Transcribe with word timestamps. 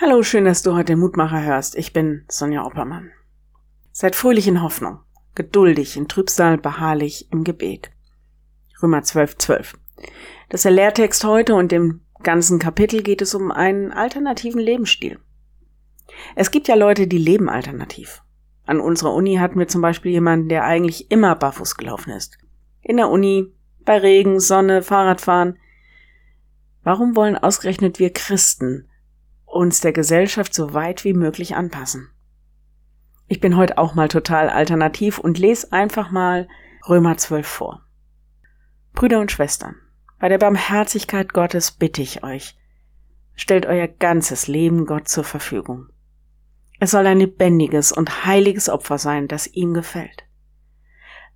Hallo, 0.00 0.22
schön, 0.22 0.44
dass 0.44 0.62
du 0.62 0.74
heute 0.74 0.92
den 0.92 1.00
Mutmacher 1.00 1.42
hörst. 1.42 1.74
Ich 1.74 1.92
bin 1.92 2.24
Sonja 2.28 2.64
Oppermann. 2.64 3.10
Seid 3.90 4.14
fröhlich 4.14 4.46
in 4.46 4.62
Hoffnung, 4.62 5.00
geduldig 5.34 5.96
in 5.96 6.06
Trübsal, 6.06 6.56
beharrlich 6.56 7.26
im 7.32 7.42
Gebet. 7.42 7.90
Römer 8.80 9.02
12, 9.02 9.38
12. 9.38 9.76
Das 10.50 10.60
ist 10.60 10.66
der 10.66 10.70
Lehrtext 10.70 11.24
heute 11.24 11.56
und 11.56 11.72
im 11.72 12.02
ganzen 12.22 12.60
Kapitel 12.60 13.02
geht 13.02 13.22
es 13.22 13.34
um 13.34 13.50
einen 13.50 13.90
alternativen 13.90 14.60
Lebensstil. 14.60 15.18
Es 16.36 16.52
gibt 16.52 16.68
ja 16.68 16.76
Leute, 16.76 17.08
die 17.08 17.18
leben 17.18 17.48
alternativ. 17.48 18.22
An 18.66 18.78
unserer 18.78 19.12
Uni 19.12 19.38
hatten 19.38 19.58
wir 19.58 19.66
zum 19.66 19.82
Beispiel 19.82 20.12
jemanden, 20.12 20.48
der 20.48 20.62
eigentlich 20.62 21.10
immer 21.10 21.34
barfuß 21.34 21.74
gelaufen 21.74 22.12
ist. 22.12 22.38
In 22.82 22.98
der 22.98 23.08
Uni, 23.08 23.52
bei 23.80 23.98
Regen, 23.98 24.38
Sonne, 24.38 24.82
Fahrradfahren. 24.82 25.58
Warum 26.84 27.16
wollen 27.16 27.36
ausgerechnet 27.36 27.98
wir 27.98 28.12
Christen 28.12 28.87
uns 29.58 29.80
der 29.80 29.92
Gesellschaft 29.92 30.54
so 30.54 30.72
weit 30.72 31.04
wie 31.04 31.12
möglich 31.12 31.56
anpassen. 31.56 32.10
Ich 33.26 33.40
bin 33.40 33.56
heute 33.56 33.76
auch 33.76 33.94
mal 33.94 34.08
total 34.08 34.48
alternativ 34.48 35.18
und 35.18 35.38
lese 35.38 35.72
einfach 35.72 36.10
mal 36.10 36.48
Römer 36.88 37.16
12 37.18 37.46
vor. 37.46 37.82
Brüder 38.94 39.20
und 39.20 39.30
Schwestern, 39.30 39.74
bei 40.18 40.28
der 40.28 40.38
Barmherzigkeit 40.38 41.32
Gottes 41.32 41.72
bitte 41.72 42.00
ich 42.00 42.22
euch, 42.22 42.56
stellt 43.34 43.66
euer 43.66 43.88
ganzes 43.88 44.46
Leben 44.46 44.86
Gott 44.86 45.08
zur 45.08 45.24
Verfügung. 45.24 45.88
Es 46.80 46.92
soll 46.92 47.06
ein 47.06 47.18
lebendiges 47.18 47.92
und 47.92 48.24
heiliges 48.24 48.68
Opfer 48.68 48.98
sein, 48.98 49.26
das 49.26 49.48
ihm 49.48 49.74
gefällt. 49.74 50.24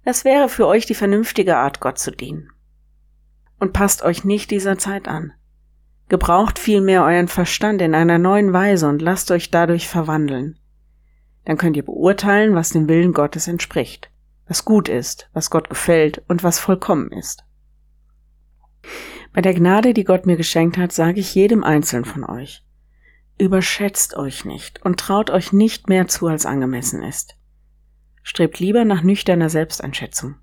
Das 0.05 0.25
wäre 0.25 0.49
für 0.49 0.67
euch 0.67 0.87
die 0.87 0.95
vernünftige 0.95 1.57
Art, 1.57 1.81
Gott 1.81 1.99
zu 1.99 2.13
dienen. 2.13 2.51
Und 3.59 3.73
passt 3.73 4.03
euch 4.03 4.25
nicht 4.25 4.51
dieser 4.51 4.79
Zeit 4.79 5.09
an. 5.09 5.33
Gebraucht 6.13 6.59
vielmehr 6.59 7.05
euren 7.05 7.27
Verstand 7.27 7.81
in 7.81 7.95
einer 7.95 8.19
neuen 8.19 8.53
Weise 8.53 8.87
und 8.87 9.01
lasst 9.01 9.31
euch 9.31 9.51
dadurch 9.51 9.89
verwandeln. 9.89 10.59
Dann 11.47 11.57
könnt 11.57 11.75
ihr 11.75 11.87
beurteilen, 11.87 12.55
was 12.55 12.69
dem 12.69 12.87
Willen 12.87 13.15
Gottes 13.15 13.49
entspricht, 13.49 14.11
was 14.47 14.67
gut 14.67 14.91
ist, 14.91 15.31
was 15.33 15.49
Gott 15.49 15.71
gefällt 15.71 16.23
und 16.29 16.45
was 16.45 16.59
vollkommen 16.59 17.11
ist. 17.13 17.47
Bei 19.33 19.41
der 19.41 19.55
Gnade, 19.55 19.95
die 19.95 20.05
Gott 20.05 20.27
mir 20.27 20.37
geschenkt 20.37 20.77
hat, 20.77 20.93
sage 20.93 21.19
ich 21.19 21.35
jedem 21.35 21.65
Einzelnen 21.65 22.05
von 22.05 22.25
euch, 22.25 22.63
überschätzt 23.39 24.15
euch 24.15 24.45
nicht 24.45 24.85
und 24.85 25.01
traut 25.01 25.31
euch 25.31 25.55
nicht 25.55 25.89
mehr 25.89 26.09
zu, 26.09 26.27
als 26.27 26.45
angemessen 26.45 27.03
ist. 27.03 27.39
Strebt 28.23 28.61
lieber 28.61 28.85
nach 28.85 29.03
nüchterner 29.03 29.49
Selbsteinschätzung. 29.49 30.35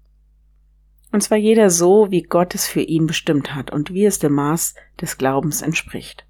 Und 1.12 1.22
zwar 1.22 1.38
jeder 1.38 1.70
so, 1.70 2.12
wie 2.12 2.22
Gott 2.22 2.54
es 2.54 2.68
für 2.68 2.82
ihn 2.82 3.08
bestimmt 3.08 3.56
hat 3.56 3.72
und 3.72 3.94
wie 3.94 4.06
es 4.06 4.20
dem 4.20 4.34
Maß 4.34 4.76
des 5.02 5.18
Glaubens 5.18 5.62
entspricht. 5.62 6.26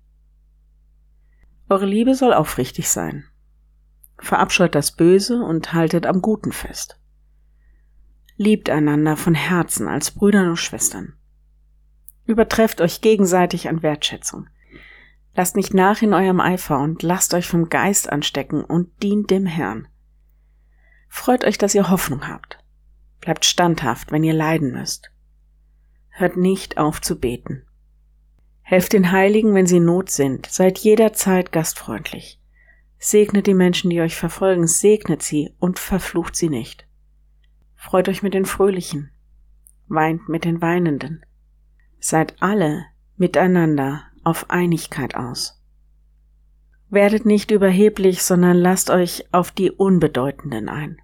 Eure 1.68 1.86
Liebe 1.86 2.16
soll 2.16 2.34
aufrichtig 2.34 2.90
sein. 2.90 3.26
Verabscheut 4.18 4.76
das 4.76 4.94
Böse 4.94 5.42
und 5.42 5.74
haltet 5.74 6.06
am 6.06 6.22
Guten 6.22 6.52
fest. 6.52 7.00
Liebt 8.38 8.70
einander 8.70 9.18
von 9.18 9.36
Herzen 9.36 9.88
als 9.88 10.12
Brüder 10.12 10.50
und 10.50 10.58
Schwestern. 10.58 11.14
Übertrefft 12.26 12.80
euch 12.80 13.02
gegenseitig 13.02 13.68
an 13.70 13.84
Wertschätzung. 13.84 14.48
Lasst 15.36 15.56
nicht 15.56 15.74
nach 15.74 16.02
in 16.02 16.14
eurem 16.14 16.40
Eifer 16.40 16.80
und 16.80 17.04
lasst 17.04 17.34
euch 17.34 17.48
vom 17.48 17.70
Geist 17.70 18.12
anstecken 18.12 18.64
und 18.64 19.04
dient 19.04 19.30
dem 19.30 19.46
Herrn. 19.46 19.88
Freut 21.08 21.44
euch, 21.44 21.58
dass 21.58 21.76
ihr 21.76 21.90
Hoffnung 21.90 22.28
habt. 22.28 22.59
Bleibt 23.22 23.46
standhaft, 23.46 24.12
wenn 24.12 24.24
ihr 24.24 24.34
leiden 24.34 24.72
müsst. 24.72 25.12
Hört 26.10 26.38
nicht 26.38 26.78
auf 26.78 27.02
zu 27.02 27.20
beten. 27.20 27.64
Helft 28.62 28.94
den 28.94 29.12
Heiligen, 29.12 29.54
wenn 29.56 29.66
sie 29.66 29.78
in 29.78 29.86
Not 29.86 30.10
sind. 30.10 30.46
Seid 30.46 30.78
jederzeit 30.80 31.52
gastfreundlich. 31.52 32.40
Segnet 32.98 33.48
die 33.48 33.54
Menschen, 33.54 33.90
die 33.90 34.02
euch 34.02 34.16
verfolgen, 34.16 34.68
segnet 34.68 35.24
sie 35.24 35.56
und 35.58 35.80
verflucht 35.80 36.36
sie 36.36 36.50
nicht. 36.50 36.86
Freut 37.76 38.10
euch 38.10 38.22
mit 38.22 38.34
den 38.34 38.46
Fröhlichen, 38.46 39.10
weint 39.88 40.28
mit 40.28 40.44
den 40.44 40.62
Weinenden. 40.62 41.26
Seid 42.00 42.36
alle 42.42 42.86
miteinander 43.16 44.04
auf 44.24 44.50
Einigkeit 44.50 45.16
aus. 45.16 45.62
Werdet 46.90 47.26
nicht 47.26 47.52
überheblich, 47.52 48.24
sondern 48.24 48.58
lasst 48.58 48.90
euch 48.90 49.26
auf 49.32 49.52
die 49.52 49.72
Unbedeutenden 49.72 50.68
ein. 50.68 51.02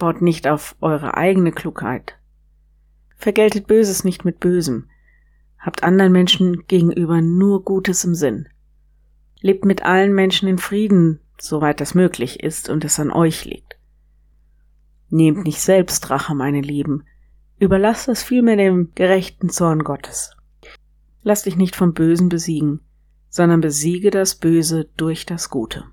Baut 0.00 0.22
nicht 0.22 0.48
auf 0.48 0.76
eure 0.80 1.16
eigene 1.16 1.52
Klugheit. 1.52 2.18
Vergeltet 3.16 3.66
Böses 3.66 4.02
nicht 4.02 4.24
mit 4.24 4.40
Bösem. 4.40 4.88
Habt 5.58 5.84
anderen 5.84 6.10
Menschen 6.10 6.66
gegenüber 6.66 7.20
nur 7.20 7.64
Gutes 7.64 8.02
im 8.04 8.14
Sinn. 8.14 8.48
Lebt 9.42 9.66
mit 9.66 9.84
allen 9.84 10.14
Menschen 10.14 10.48
in 10.48 10.56
Frieden, 10.56 11.20
soweit 11.38 11.82
das 11.82 11.94
möglich 11.94 12.42
ist 12.42 12.70
und 12.70 12.82
es 12.84 12.98
an 12.98 13.12
euch 13.12 13.44
liegt. 13.44 13.76
Nehmt 15.10 15.44
nicht 15.44 15.60
selbst 15.60 16.08
Rache, 16.08 16.34
meine 16.34 16.62
Lieben, 16.62 17.04
überlasst 17.58 18.08
es 18.08 18.22
vielmehr 18.22 18.56
dem 18.56 18.92
gerechten 18.94 19.50
Zorn 19.50 19.84
Gottes. 19.84 20.34
Lass 21.22 21.42
dich 21.42 21.56
nicht 21.56 21.76
vom 21.76 21.92
Bösen 21.92 22.30
besiegen, 22.30 22.80
sondern 23.28 23.60
besiege 23.60 24.10
das 24.10 24.34
Böse 24.34 24.88
durch 24.96 25.26
das 25.26 25.50
Gute. 25.50 25.84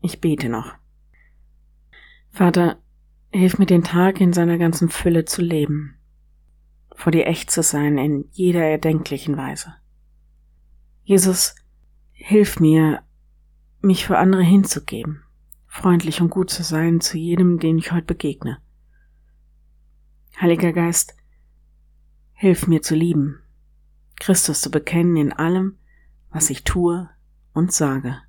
Ich 0.00 0.22
bete 0.22 0.48
noch. 0.48 0.81
Vater, 2.32 2.78
hilf 3.30 3.58
mir 3.58 3.66
den 3.66 3.84
Tag 3.84 4.18
in 4.18 4.32
seiner 4.32 4.56
ganzen 4.56 4.88
Fülle 4.88 5.26
zu 5.26 5.42
leben, 5.42 5.98
vor 6.96 7.12
dir 7.12 7.26
echt 7.26 7.50
zu 7.50 7.62
sein 7.62 7.98
in 7.98 8.24
jeder 8.30 8.62
erdenklichen 8.64 9.36
Weise. 9.36 9.74
Jesus, 11.04 11.54
hilf 12.12 12.58
mir, 12.58 13.02
mich 13.82 14.06
für 14.06 14.16
andere 14.16 14.42
hinzugeben, 14.42 15.24
freundlich 15.66 16.22
und 16.22 16.30
gut 16.30 16.48
zu 16.48 16.62
sein 16.62 17.02
zu 17.02 17.18
jedem, 17.18 17.58
den 17.58 17.76
ich 17.76 17.92
heute 17.92 18.06
begegne. 18.06 18.58
Heiliger 20.40 20.72
Geist, 20.72 21.14
hilf 22.32 22.66
mir 22.66 22.80
zu 22.80 22.94
lieben, 22.94 23.40
Christus 24.18 24.62
zu 24.62 24.70
bekennen 24.70 25.18
in 25.18 25.34
allem, 25.34 25.76
was 26.30 26.48
ich 26.48 26.64
tue 26.64 27.10
und 27.52 27.72
sage. 27.72 28.22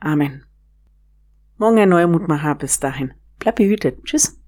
Amen. 0.00 0.44
Morgen 1.60 1.78
ein 1.78 1.90
neuer 1.90 2.06
Mutmacher. 2.06 2.54
Bis 2.54 2.80
dahin. 2.80 3.12
Bleib 3.38 3.56
behütet. 3.56 4.02
Tschüss. 4.04 4.39